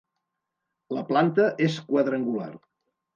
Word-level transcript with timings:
La 0.97 1.03
planta 1.09 1.45
és 1.65 1.75
quadrangular. 1.91 2.49